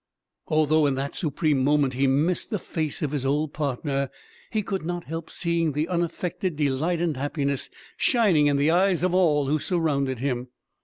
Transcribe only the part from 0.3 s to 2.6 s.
Although in that supreme moment he missed the